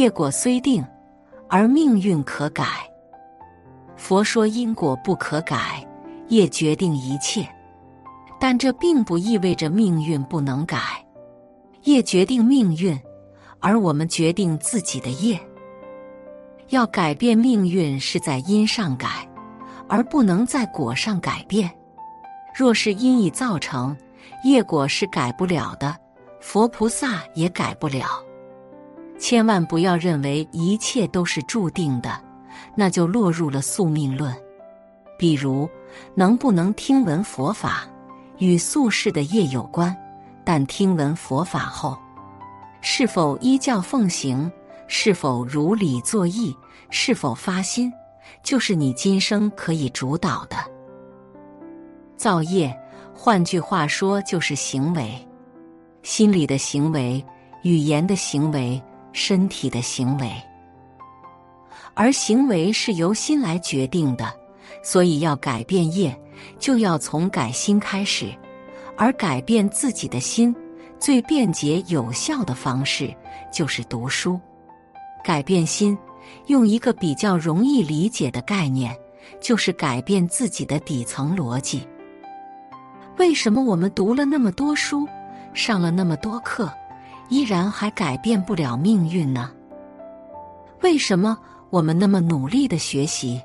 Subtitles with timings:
[0.00, 0.82] 业果虽定，
[1.46, 2.64] 而命运可改。
[3.96, 5.86] 佛说因果不可改，
[6.28, 7.46] 业决定一切，
[8.40, 10.78] 但这并不意味着命运不能改。
[11.82, 12.98] 业决定命运，
[13.58, 15.38] 而我们决定自己的业。
[16.70, 19.28] 要改变命运，是在因上改，
[19.86, 21.70] 而不能在果上改变。
[22.54, 23.94] 若是因已造成，
[24.44, 25.94] 业果是改不了的，
[26.40, 28.06] 佛菩萨也改不了。
[29.20, 32.18] 千万不要认为一切都是注定的，
[32.74, 34.34] 那就落入了宿命论。
[35.18, 35.68] 比如，
[36.14, 37.86] 能不能听闻佛法，
[38.38, 39.94] 与宿世的业有关；
[40.42, 41.96] 但听闻佛法后，
[42.80, 44.50] 是否依教奉行？
[44.88, 46.56] 是否如理作意？
[46.88, 47.92] 是否发心？
[48.42, 50.56] 就是你今生可以主导的。
[52.16, 52.74] 造业，
[53.14, 55.14] 换句话说就是行为，
[56.02, 57.22] 心理的行为、
[57.62, 58.82] 语言的行为、
[59.12, 60.30] 身体的行为。
[61.94, 64.32] 而行为是由心来决定的，
[64.82, 66.18] 所以要改变业，
[66.58, 68.32] 就要从改心开始。
[68.96, 70.54] 而改变自己的心，
[70.98, 73.14] 最便捷有效的方式
[73.52, 74.38] 就是读书。
[75.24, 75.96] 改变心，
[76.46, 78.96] 用一个比较容易理解的概念，
[79.40, 81.86] 就是改变自己的底层逻辑。
[83.18, 85.06] 为什么我们读了那么多书，
[85.52, 86.72] 上了那么多课，
[87.30, 89.50] 依然还改变不了命运呢？
[90.82, 91.38] 为什么
[91.70, 93.40] 我们那么努力的学习，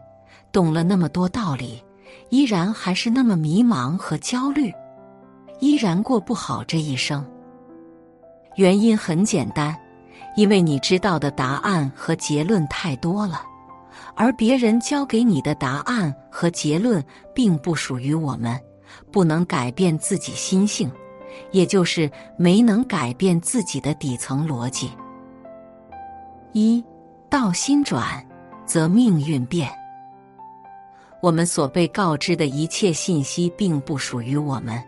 [0.51, 1.81] 懂了那么多道理，
[2.29, 4.73] 依然还是那么迷茫和焦虑，
[5.59, 7.25] 依然过不好这一生？
[8.55, 9.75] 原因很简单。
[10.37, 13.41] 因为你知道的答案和结论太多了，
[14.15, 17.01] 而别人教给你的答案和结论
[17.33, 18.59] 并不属于我们，
[19.13, 20.91] 不能改变自己心性，
[21.51, 24.89] 也就是没能改变自己的底层逻辑。
[26.53, 26.83] 一
[27.29, 28.25] 道心转，
[28.65, 29.69] 则命运变。
[31.21, 34.81] 我们所被告知的一切信息并不属于我们。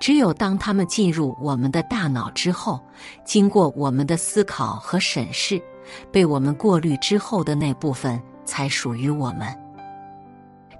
[0.00, 2.80] 只有当他们进入我们的大脑之后，
[3.24, 5.62] 经过我们的思考和审视，
[6.10, 9.46] 被我们过滤之后的那部分才属于我们。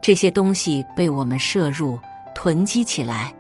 [0.03, 1.99] 这些东西被我们摄入、
[2.35, 3.33] 囤积起来，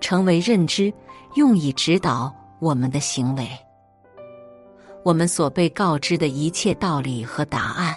[0.00, 0.92] 成为认知，
[1.34, 3.48] 用以指导我们的行为。
[5.04, 7.94] 我们所被告知的一切道理和答案，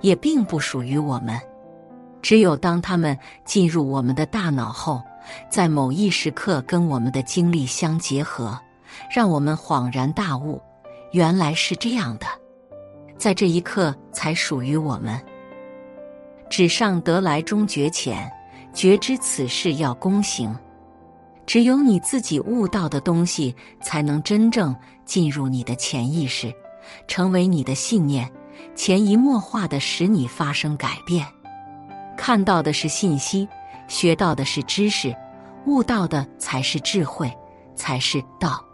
[0.00, 1.38] 也并不属于我们。
[2.22, 5.02] 只有当他们进入我们的大脑后，
[5.48, 8.58] 在某一时刻跟我们的经历相结合，
[9.14, 10.60] 让我们恍然大悟，
[11.12, 12.26] 原来是这样的，
[13.16, 15.18] 在这一刻才属于我们。
[16.50, 18.30] 纸上得来终觉浅，
[18.74, 20.54] 觉知此事要躬行。
[21.50, 24.72] 只有你自己悟到的东西，才能真正
[25.04, 26.54] 进入你的潜意识，
[27.08, 28.30] 成为你的信念，
[28.76, 31.26] 潜移默化的使你发生改变。
[32.16, 33.48] 看到的是信息。
[33.88, 35.12] 学到的是知识，
[35.66, 37.28] 悟到的才是智慧，
[37.74, 38.64] 才是道。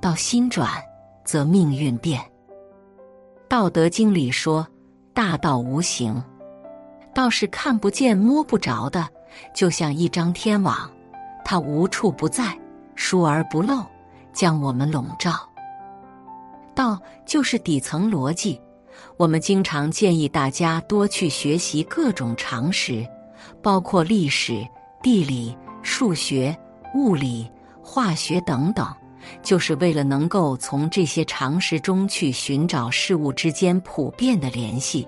[0.00, 0.70] 道心转，
[1.24, 2.20] 则命运变。
[3.48, 4.64] 《道德经》里说
[5.12, 6.22] ：“大道无形，
[7.12, 9.08] 道是看不见、摸不着的，
[9.52, 10.88] 就像一张天网，
[11.44, 12.58] 它无处不在，
[12.94, 13.84] 疏而不漏，
[14.32, 15.32] 将我们笼罩。
[16.74, 18.60] 道就是底层逻辑。
[19.16, 23.06] 我们经常建议大家多去学习各种常识。”
[23.60, 24.66] 包括历史、
[25.02, 26.56] 地理、数学、
[26.94, 27.50] 物理、
[27.82, 28.86] 化学等等，
[29.42, 35.06] 就是为了能够从这些常识中去寻找事物之间普遍的联系。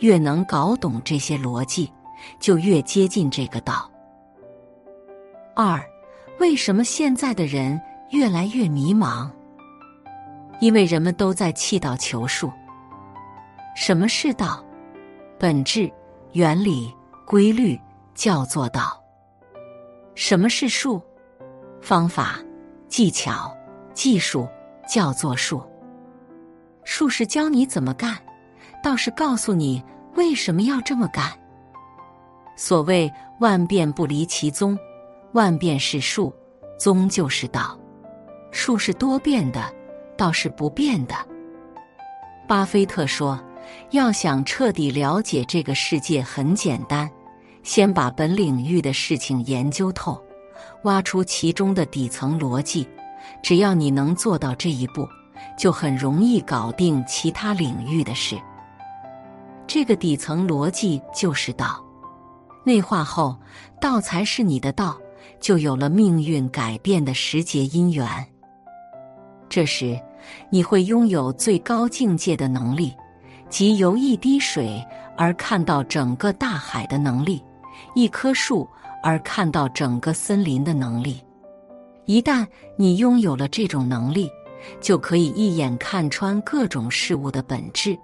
[0.00, 1.90] 越能搞懂这些逻辑，
[2.38, 3.90] 就越接近这个道。
[5.60, 5.84] 二，
[6.38, 7.80] 为什么现在的人
[8.10, 9.28] 越来越迷茫？
[10.60, 12.48] 因为人们都在弃道求术。
[13.74, 14.64] 什么是道？
[15.36, 15.92] 本质、
[16.30, 16.94] 原理、
[17.26, 17.76] 规律。
[18.14, 19.00] 叫做道。
[20.16, 21.00] 什么是术？
[21.80, 22.38] 方法、
[22.88, 23.56] 技巧、
[23.94, 24.48] 技术
[24.88, 25.62] 叫做术。
[26.82, 28.16] 术是教你怎么干，
[28.82, 29.80] 道是告诉你
[30.16, 31.32] 为什么要这么干。
[32.56, 34.76] 所谓万变不离其宗，
[35.32, 36.32] 万变是术，
[36.78, 37.78] 宗就是道。
[38.50, 39.72] 术是多变的，
[40.16, 41.14] 道是不变的。
[42.46, 43.38] 巴菲特说
[43.92, 47.08] ：“要想彻底了解这个世界，很简单。”
[47.62, 50.18] 先把本领域的事情研究透，
[50.84, 52.88] 挖出其中的底层逻辑。
[53.42, 55.06] 只要你能做到这一步，
[55.58, 58.38] 就很容易搞定其他领域的事。
[59.66, 61.84] 这个底层逻辑就是道，
[62.64, 63.36] 内化后，
[63.78, 64.98] 道才是你的道，
[65.40, 68.06] 就有了命运改变的时节因缘。
[69.48, 69.98] 这时，
[70.50, 72.92] 你会拥有最高境界的能力，
[73.48, 74.84] 即由一滴水
[75.16, 77.42] 而看到整个大海的能力，
[77.94, 78.68] 一棵树
[79.02, 81.22] 而看到整个森林的能力。
[82.04, 82.46] 一旦
[82.76, 84.30] 你拥有了这种能力，
[84.80, 87.98] 就可以一眼看穿各种事物的本质，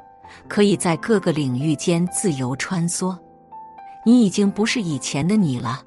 [0.49, 3.17] 可以在各个领域间自由穿梭。
[4.07, 5.83] 你已经不是以前的你了，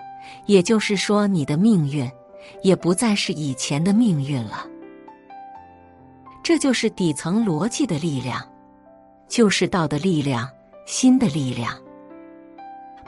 [0.45, 2.09] 也就是说，你的命运
[2.63, 4.65] 也不再是以前的命运了。
[6.43, 8.41] 这就是底层逻辑的力量，
[9.27, 10.47] 就是道的力量，
[10.85, 11.77] 心的力量。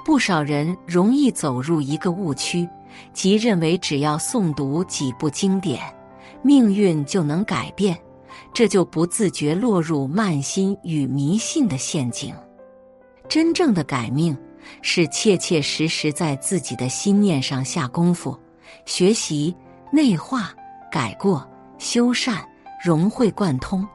[0.05, 2.67] 不少人容易走入一个误区，
[3.13, 5.81] 即认为只要诵读几部经典，
[6.41, 7.97] 命运就能改变，
[8.53, 12.33] 这就不自觉落入慢心与迷信的陷阱。
[13.27, 14.35] 真正的改命，
[14.81, 18.37] 是切切实实在自己的心念上下功夫，
[18.85, 19.55] 学习
[19.91, 20.53] 内化、
[20.91, 22.37] 改过、修缮。
[22.81, 23.85] 融会贯通，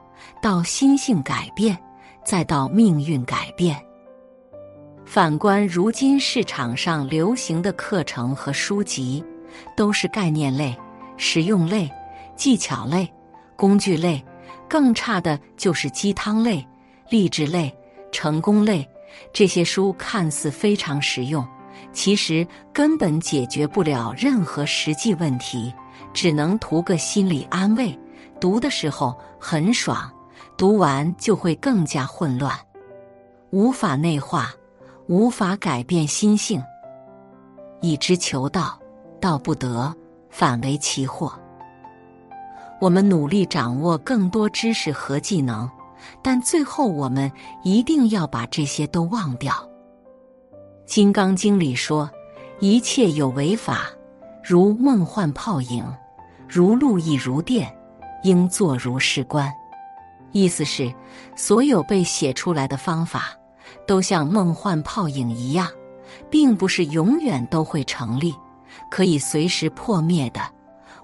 [0.43, 1.75] 到心性改变，
[2.23, 3.75] 再到命运改变。
[5.03, 9.25] 反观如今市场上流行的课程和书籍，
[9.75, 10.77] 都是概念类、
[11.17, 11.89] 实用类、
[12.35, 13.11] 技巧类、
[13.55, 14.23] 工具类，
[14.69, 16.63] 更差的就是鸡汤类、
[17.09, 17.75] 励志类、
[18.11, 18.87] 成功类。
[19.33, 21.45] 这些书看似非常实用，
[21.91, 25.73] 其实根本解决不了任何实际问题，
[26.13, 27.97] 只能图个心理安慰。
[28.39, 30.11] 读的时候很爽，
[30.57, 32.53] 读完就会更加混乱，
[33.51, 34.53] 无法内化，
[35.07, 36.61] 无法改变心性。
[37.81, 38.77] 以之求道，
[39.21, 39.93] 道不得，
[40.29, 41.33] 反为其祸。
[42.81, 45.69] 我们努力掌握更多知识和技能，
[46.21, 47.31] 但最后我们
[47.63, 49.53] 一定要把这些都忘掉。
[50.85, 52.09] 《金刚经》里说
[52.59, 53.89] ：“一切有为法，
[54.43, 55.83] 如梦幻泡影，
[56.47, 57.71] 如露亦如电。”
[58.23, 59.53] 应作如是观，
[60.31, 60.91] 意思是，
[61.35, 63.37] 所有被写出来的方法，
[63.85, 65.69] 都像梦幻泡影一样，
[66.27, 68.33] 并不是永远都会成立，
[68.89, 70.41] 可以随时破灭的。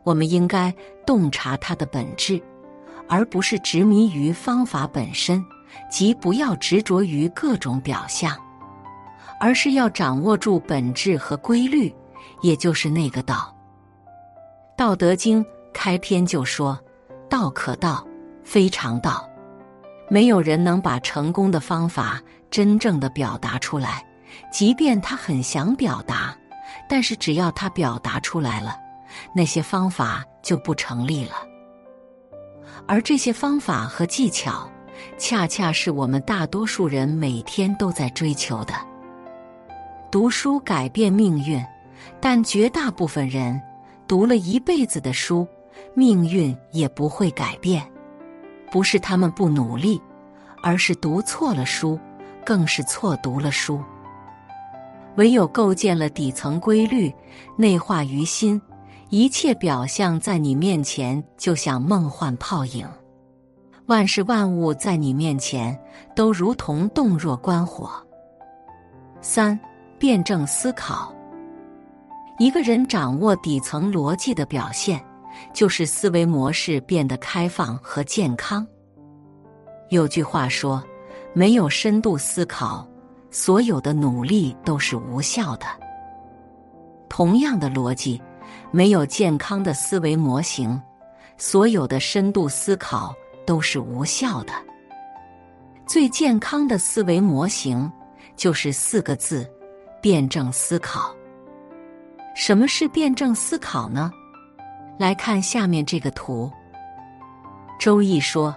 [0.01, 0.73] 我们应该
[1.05, 2.41] 洞察它的本质，
[3.11, 5.43] 而不是执迷于方法本身，
[5.89, 8.37] 即不要执着于各种表象，
[9.37, 11.93] 而是要掌握住本质和规律，
[12.41, 13.53] 也就是那个道。
[14.77, 15.43] 《道德经》
[15.73, 16.79] 开篇就说。
[17.29, 18.05] 道可道，
[18.43, 19.25] 非常道。
[20.09, 24.05] 没有人能把成功的方法真正的表达出来，
[24.51, 26.35] 即便他很想表达，
[26.89, 28.75] 但是只要他表达出来了，
[29.33, 31.50] 那些方法就不成立了。
[32.91, 34.69] 而这些方法和技巧，
[35.17, 38.73] 恰恰是我们大多数人每天都在追求的。
[40.11, 41.65] 读书改变命运，
[42.19, 43.57] 但绝大部分人
[44.09, 45.47] 读了一辈子的书。
[45.93, 47.81] 命运也不会改变，
[48.69, 50.01] 不是他们不努力，
[50.61, 51.97] 而是读错了书，
[52.45, 53.81] 更是错读了书。
[55.15, 57.09] 唯有构建了底层规律，
[57.55, 58.61] 内化于心，
[59.11, 62.87] 一切表象在你面前就像梦幻泡影，
[63.87, 65.77] 万事万物在你面前
[66.15, 67.91] 都如同洞若观火。
[69.21, 69.59] 三，
[69.99, 71.13] 辩证思考。
[72.39, 74.99] 一个人掌握底层逻辑的表现。
[75.53, 78.67] 就是思维模式变得开放和健康。
[79.89, 80.83] 有句话说
[81.33, 82.85] ：“没有深度思考，
[83.31, 85.65] 所有的努力都是无效的。”
[87.09, 88.21] 同样的逻辑，
[88.71, 90.81] 没有健康的思维模型，
[91.37, 93.13] 所有的深度思考
[93.45, 94.53] 都是无效的。
[95.85, 97.91] 最健康的思维模型
[98.35, 99.49] 就是四个字：
[100.01, 101.13] 辩证思考。
[102.33, 104.09] 什么是辩证思考呢？
[104.97, 106.49] 来看下面这个图。
[107.77, 108.55] 周易说：“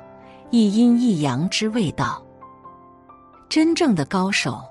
[0.50, 2.22] 一阴一阳之谓道。”
[3.50, 4.62] 真正的高手，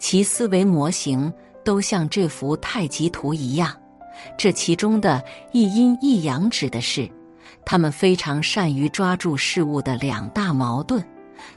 [0.00, 1.32] 其思维模型
[1.64, 3.77] 都像这幅太极图一样。
[4.36, 5.22] 这其中的
[5.52, 7.08] 一阴一阳，指的是
[7.64, 11.04] 他们非常善于抓住事物的两大矛盾，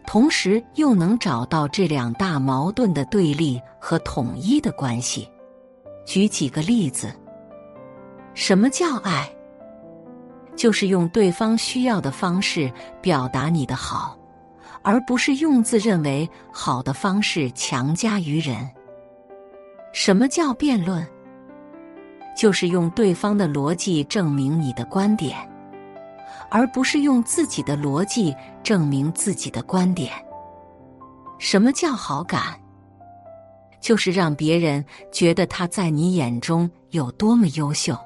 [0.06, 5.30] 同时又能找到这两大矛盾的对立和统一的关系。
[6.06, 7.14] 举几个例子：
[8.34, 9.30] 什么叫爱？
[10.56, 14.18] 就是用对方需要的方式表达你的好，
[14.82, 18.70] 而不是用自认为好的方式强加于人。
[19.94, 21.08] 什么叫辩论？
[22.36, 25.38] 就是用对方的逻辑证明你的观点，
[26.50, 30.12] 而不是用自己的逻辑证明自己的观点。
[31.38, 32.60] 什么叫好感？
[33.80, 37.98] 就是让别人觉得他在你眼中有多么优秀。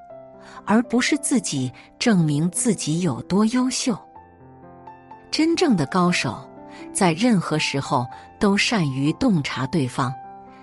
[0.67, 3.98] 而不是自己证明自己有多优秀。
[5.29, 6.50] 真正的高手，
[6.91, 8.05] 在任何时候
[8.39, 10.13] 都善于洞察对方，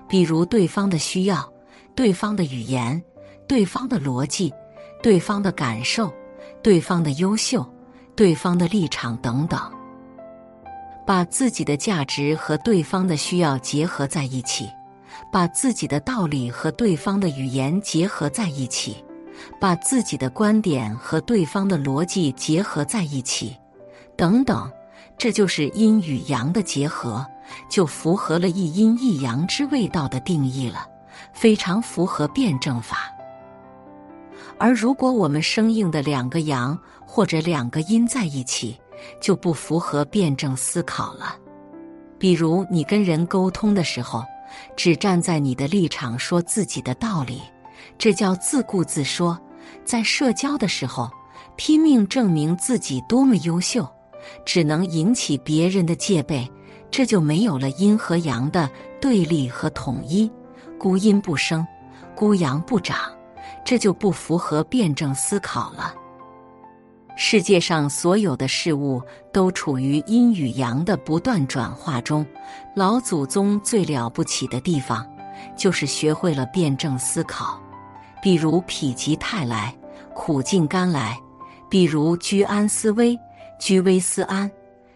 [0.09, 1.49] 比如对方的需要、
[1.95, 3.01] 对方的语言、
[3.53, 4.51] 对方的逻辑、
[5.03, 6.11] 对方的感受、
[6.63, 7.63] 对方的优秀、
[8.17, 9.61] 对方的立场等等，
[11.07, 14.71] 把自己的价值和对方的需要结合在一起。
[15.31, 19.05] 把自己的道理和对方的语言结合在一起，
[19.61, 23.55] 把自己的观点和对方的逻辑结合在一起，
[24.17, 24.73] 等等，
[25.19, 27.27] 这就是阴与阳的结合，
[27.69, 30.87] 就符合了一阴一阳之谓道的定义了，
[31.35, 33.12] 非常符合辩证法。
[34.63, 38.79] 而如果我们生硬的两个阳或者两个阴在一起，
[39.21, 41.37] 就不符合辩证思考了。
[42.17, 44.25] 比如你跟人沟通的时候。
[44.77, 47.41] 只站在你的立场说自己的道理，
[47.97, 49.35] 这叫自顾自说；
[49.83, 51.11] 在社交的时候，
[51.57, 53.89] 拼命证明自己多么优秀，
[54.45, 56.47] 只能引起别人的戒备，
[56.91, 58.69] 这就没有了阴和阳的
[59.01, 60.31] 对立和统一，
[60.79, 61.67] 孤阴不生，
[62.15, 63.11] 孤阳不长，
[63.65, 65.95] 这就不符合辩证思考了。
[67.15, 69.01] 世界上所有的事物
[69.33, 72.27] 都处于阴与阳的不断转化中。
[72.75, 75.07] 老祖宗最了不起的地方，
[75.57, 77.61] 就是学会了辩证思考。
[78.23, 79.77] 比如“否极泰来，
[80.15, 81.15] 苦尽甘来”；
[81.69, 83.19] 比如“居安思危，
[83.61, 84.49] 居危思安”；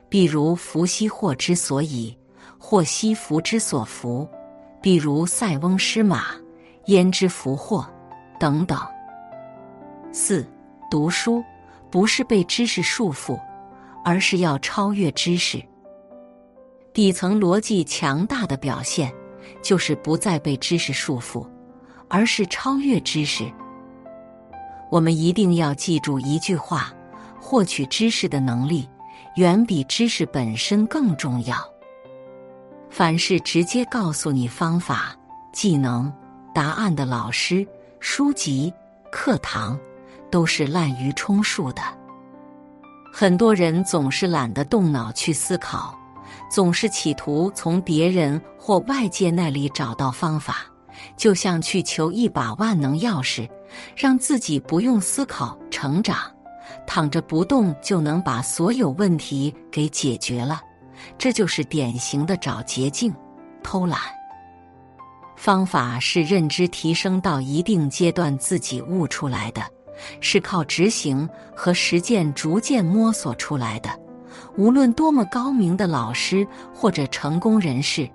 [0.09, 2.17] 比如“福兮祸之所以，
[2.59, 4.27] 祸兮福之所伏”；
[4.81, 6.29] 比如“塞翁失马，
[6.87, 7.87] 焉知福祸”
[8.39, 8.79] 等等。
[10.13, 10.47] 四
[10.91, 11.43] 读书。
[11.89, 13.41] 不是被知识束缚，
[14.05, 15.63] 而是要超越知识。
[16.93, 19.11] 底层逻辑强大的表现，
[19.63, 21.47] 就是不再被知识束缚，
[22.09, 23.51] 而是超越知识。
[24.91, 26.93] 我们一定要记住一句话：
[27.41, 28.87] 获取知识的能力，
[29.37, 31.57] 远比知识本身更重要。
[32.91, 35.17] 凡是直接告诉你方法、
[35.53, 36.13] 技能、
[36.53, 37.67] 答案的老师、
[38.01, 38.73] 书籍、
[39.11, 39.79] 课堂。
[40.29, 41.81] 都是滥竽充数的。
[43.13, 45.97] 很多人总是懒得动脑去思考，
[46.51, 50.67] 总是企图从别人或外界那里找到方法，
[51.17, 53.49] 就像去求一把万能钥匙，
[53.97, 56.19] 让自己不用思考成长，
[56.87, 60.61] 躺着不动就能把所有问题给解决了。
[61.17, 63.15] 这就是典型的找捷径、
[63.63, 64.16] 偷懒。
[65.37, 69.63] 方法是认知提升到一定阶段自己悟出来的。
[70.21, 73.89] 是靠执行和实践逐渐摸索出来的。
[74.59, 78.07] 无论多么高明的老师或者成功人士，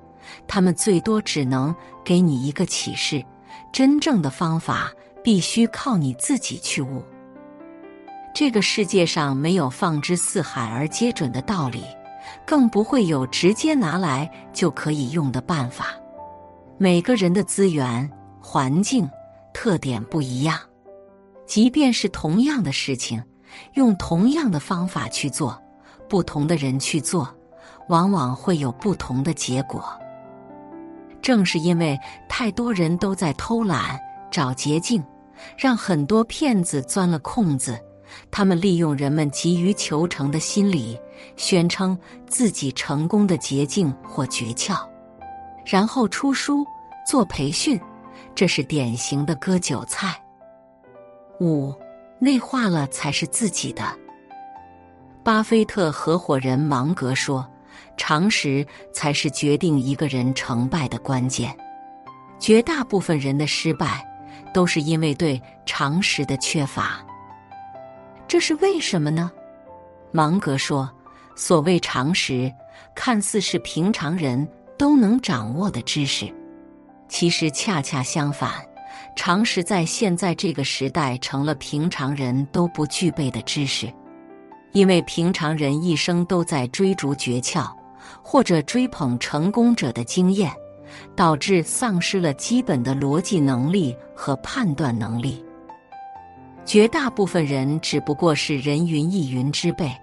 [0.48, 1.76] 他们最多只能
[2.06, 3.26] 给你一个启示。
[3.74, 4.92] 真正的方法
[5.24, 7.04] 必须靠你自己去悟。
[8.34, 11.84] 这个世界上没有放之四海而皆准的道理，
[12.46, 15.96] 更不会有直接拿来就可以用的办法。
[16.84, 18.10] 每个人的资源、
[18.42, 19.08] 环境、
[19.54, 20.58] 特点不一样。
[21.46, 23.24] 即便是同样的事情，
[23.76, 25.62] 用同样的方法去做，
[26.10, 27.32] 不同的人去做，
[27.88, 29.86] 往往会有不同的结果。
[31.22, 31.96] 正是因为
[32.28, 34.00] 太多人都在偷懒、
[34.32, 35.04] 找捷径，
[35.56, 37.80] 让很多骗子钻了空子。
[38.32, 41.00] 他们利用人们急于求成的心理，
[41.36, 41.96] 宣称
[42.28, 44.84] 自己成功的捷径或诀窍，
[45.66, 46.66] 然后出书
[47.08, 47.80] 做培训，
[48.34, 50.20] 这是典型的割韭菜。
[51.40, 51.74] 五，
[52.20, 53.84] 内化了才是自己的。
[55.24, 57.48] 巴菲特合伙人芒格说
[57.96, 61.56] ：“常识才是决定一个人成败的关键。
[62.40, 64.04] 绝大部分人的失败，
[64.52, 67.06] 都是因为对常识的缺乏。
[68.28, 69.32] 这是为什么呢？”
[70.12, 70.90] 芒格说
[71.36, 72.52] ：“所谓常识，
[72.96, 74.48] 看似是平常人
[74.82, 76.28] 都能掌握的知识，
[77.08, 78.54] 其实恰恰相反。”
[79.16, 83.94] 常识在现在这个时代成了平常人都不具备的知识，
[84.72, 87.70] 因为平常人一生都在追逐诀窍，
[88.24, 90.52] 或者追捧成功者的经验，
[91.16, 95.46] 导致丧失了基本的逻辑能力和判断能力。
[96.66, 99.96] 绝大部分人只不过是人云亦云之辈，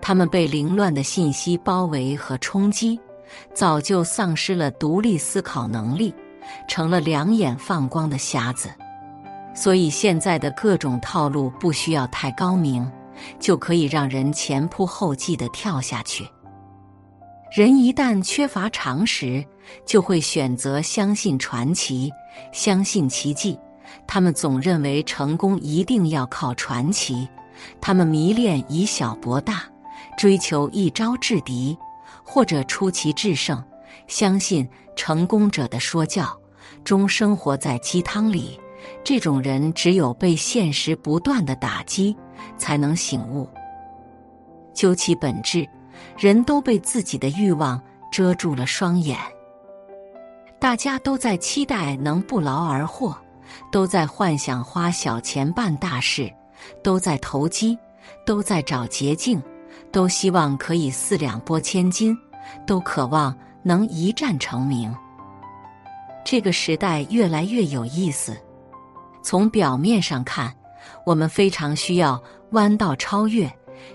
[0.00, 2.98] 他们被凌乱的信息包围和冲击，
[3.54, 6.14] 早就丧失了独立思考能力。
[6.68, 8.68] 成了两眼放光的瞎子，
[9.54, 12.90] 所以现在的各种套路不需要太高明，
[13.38, 16.26] 就可以让人前仆后继的跳下去。
[17.52, 19.42] 人一旦缺乏常识，
[19.86, 22.10] 就会选择相信传奇，
[22.52, 23.58] 相信奇迹。
[24.06, 27.28] 他们总认为成功一定要靠传奇，
[27.80, 29.62] 他们迷恋以小博大，
[30.18, 31.78] 追求一招制敌，
[32.32, 33.62] 或者出奇制胜，
[34.06, 36.34] 相信成功者的说教，
[36.82, 38.58] 终生活在鸡汤里。
[39.04, 42.16] 这种人只有被现实不断的打击，
[42.56, 43.46] 才能醒悟。
[44.72, 45.68] 究其本质，
[46.16, 47.78] 人都被自己的欲望
[48.10, 49.18] 遮住了双眼。
[50.58, 53.14] 大家都在期待能不劳而获，
[53.70, 56.32] 都在幻想花小钱办大事，
[56.82, 57.78] 都在投机，
[58.24, 59.40] 都在找捷径，
[59.90, 62.16] 都希望可以四两拨千斤，
[62.66, 64.94] 都渴望能一战成名。
[66.24, 68.36] 这个时代越来越有意思。
[69.22, 70.54] 从表面上看，
[71.04, 73.52] 我们非常需要弯道超越，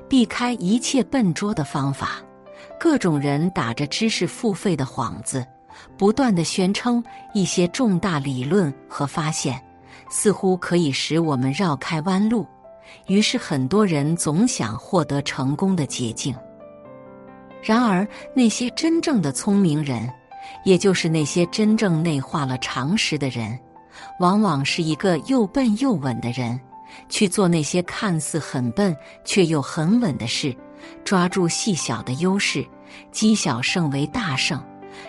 [0.09, 2.11] 避开一切笨拙的方法。
[2.79, 5.45] 各种人打着知识付费的幌子，
[5.97, 7.03] 不断的宣称
[7.33, 9.61] 一些重大理论和发现，
[10.09, 12.45] 似乎可以使我们绕开弯路。
[13.07, 16.35] 于是，很多人总想获得成功的捷径。
[17.61, 20.09] 然而，那些真正的聪明人，
[20.63, 23.57] 也就是那些真正内化了常识的人。
[24.19, 26.59] 往往是一个又笨又稳的人，
[27.09, 30.55] 去做那些看似很笨却又很稳的事，
[31.03, 32.65] 抓住细小的优势，
[33.11, 34.63] 积小胜为大胜，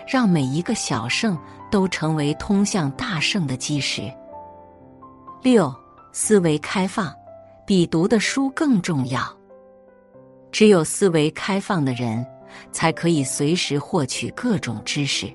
[0.07, 1.37] 让每一个小胜
[1.69, 4.11] 都成为通向大胜的基石。
[5.43, 5.73] 六，
[6.11, 7.13] 思维开放，
[7.69, 9.21] 比读的书更重要。
[10.51, 12.25] 只有思维开放的人，
[12.71, 15.31] 才可以随时获取各种知识。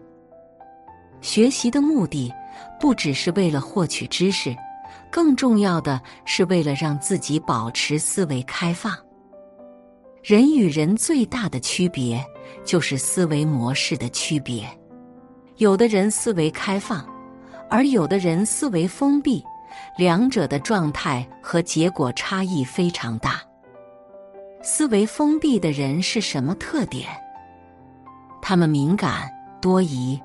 [1.20, 2.32] 学习的目的。
[2.80, 4.54] 不只是为了获取知识，
[5.10, 8.96] 更重要的是为了让自己保持思维开放。
[10.22, 12.24] 人与人最大的区别
[12.64, 14.66] 就是思维模式的区别。
[15.56, 17.04] 有的人思维开放，
[17.68, 19.42] 而有的人思维封闭，
[19.96, 23.40] 两者的状态和结果差异非常大。
[24.62, 27.08] 思维封闭的人是什么特点？
[28.40, 30.20] 他们敏感多疑。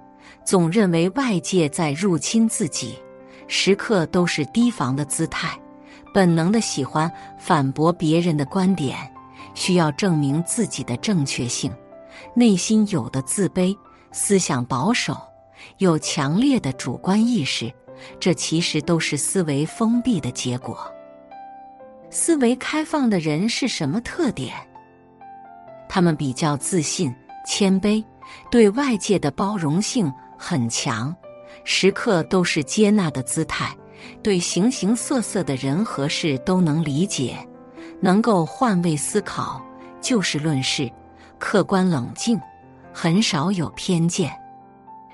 [0.46, 2.98] 总认为外界在入侵自己，
[3.48, 5.58] 时刻都是提防的姿态，
[6.14, 8.98] 本能的喜欢反驳别人的观点，
[9.54, 11.72] 需要证明自己的正确性，
[12.34, 13.76] 内心有的自卑，
[14.12, 15.16] 思想保守，
[15.78, 17.72] 有强烈的主观意识，
[18.20, 20.92] 这其实都是思维封闭的结果。
[22.10, 24.56] 思维开放的人是什么特点？
[25.88, 27.14] 他们比较自信、
[27.46, 28.04] 谦卑，
[28.52, 30.12] 对外界的包容性。
[30.42, 31.14] 很强，
[31.66, 33.76] 时刻都是接纳的姿态，
[34.24, 37.38] 对形形色色的人和事都能理解，
[38.00, 39.62] 能够换位思考，
[40.00, 40.90] 就事论事，
[41.38, 42.40] 客观冷静，
[42.94, 44.32] 很少有偏见。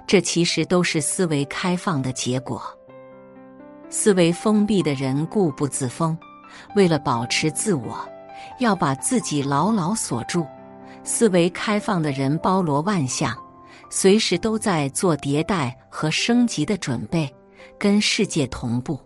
[0.06, 2.62] 这其实都是思维开放的结果。
[3.98, 6.16] 思维封闭的人固步自封，
[6.76, 7.98] 为了保持自我，
[8.60, 10.46] 要把自己牢牢锁住；
[11.06, 13.34] 思维开放的人包罗万象。
[13.90, 17.34] 随时都在做迭代和升级的准备，
[17.80, 19.00] 跟世界同步。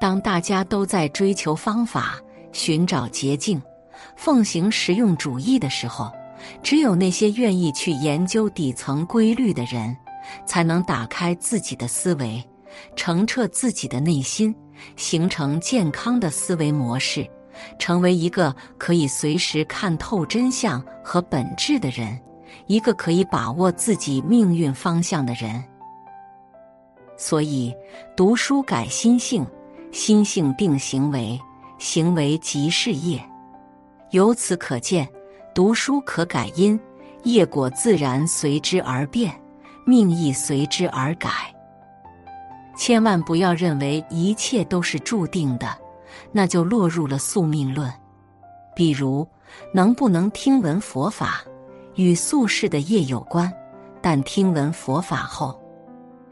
[0.00, 2.18] 当大家都在追求方法、
[2.52, 3.60] 寻找捷径、
[4.16, 6.10] 奉行实用主义的时候，
[6.62, 9.94] 只有那些愿意去研究底层规律的人，
[10.46, 12.42] 才能打开自己的思维，
[12.96, 14.54] 澄澈自己的内心，
[14.96, 17.28] 形成健康的思维模式，
[17.78, 22.20] 成为一个可以随时看透真相和本质的人。
[22.66, 25.62] 一个可以把握自己命运方向的人，
[27.16, 27.74] 所以
[28.16, 29.44] 读书改心性，
[29.92, 31.38] 心性定行为，
[31.78, 33.22] 行为即事业。
[34.12, 35.06] 由此可见，
[35.54, 36.78] 读书可改因，
[37.24, 39.34] 业果自然随之而变，
[39.84, 41.53] 命亦随之而改。
[42.76, 45.68] 千万不要认为一切都是注定的，
[46.32, 47.92] 那就落入了宿命论。
[48.74, 49.26] 比如，
[49.72, 51.42] 能不能听闻佛法？
[51.94, 53.52] 与宿世的业有关，
[54.02, 55.56] 但听闻佛法后，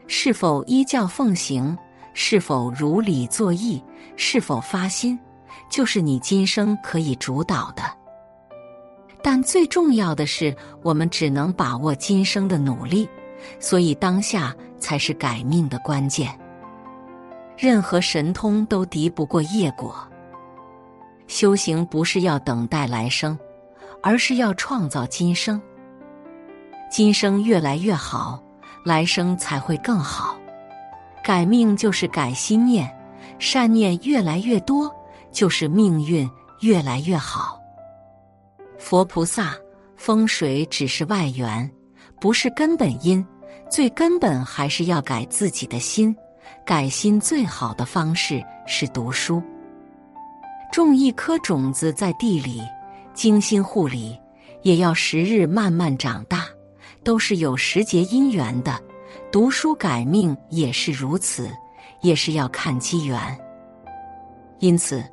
[0.07, 1.77] 是否依教奉行，
[2.13, 3.81] 是否如理作意，
[4.17, 5.17] 是否发心，
[5.69, 7.83] 就是你今生可以主导的。
[9.21, 13.07] 但最重要的是，我们只能把握今生的努力，
[13.59, 16.29] 所以当下才是改命的关键。
[17.57, 19.95] 任何神通都敌不过业果。
[21.27, 23.37] 修行不是要等待来生。
[24.05, 25.61] 而是要创造今生，
[26.91, 28.43] 今生越来越好，
[28.83, 30.37] 来生才会更好。
[31.23, 32.93] 改命就是改心念，
[33.39, 34.93] 善念越来越多，
[35.31, 36.29] 就是命运
[36.59, 37.57] 越来越好。
[38.77, 39.55] 佛菩萨
[39.95, 41.71] 风水只是外缘，
[42.19, 43.25] 不是根本因，
[43.73, 46.15] 最根本还是要改自己的心。
[46.63, 49.41] 改心最好的方式是读书，
[50.71, 52.61] 种一颗种子在地里。
[53.15, 54.15] 精心护理，
[54.61, 56.45] 也要时日慢慢长大，
[57.03, 58.79] 都是有时节因缘的。
[59.31, 61.49] 读书改命也是如此，
[62.01, 63.19] 也是要看机缘。
[64.59, 65.03] 因此，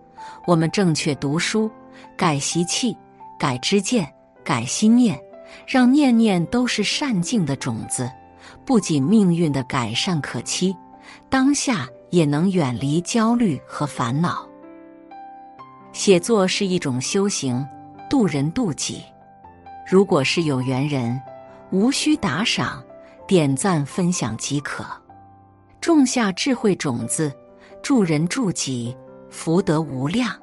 [0.47, 1.71] 我们正确读书，
[2.15, 2.95] 改习气，
[3.39, 4.07] 改知见，
[4.45, 5.19] 改心念，
[5.67, 8.11] 让念念都是善境的种子，
[8.65, 10.77] 不仅命运的改善可期，
[11.29, 14.47] 当下也能远离焦虑和烦恼。
[15.93, 17.67] 写作是一种修行，
[18.09, 19.03] 渡人渡己。
[19.91, 21.21] 如果是有缘人，
[21.71, 22.83] 无需打赏。
[23.27, 24.85] 点赞分享即可，
[25.81, 27.33] 种下智慧种子，
[27.81, 28.97] 助人助己，
[29.31, 30.37] 福德无量。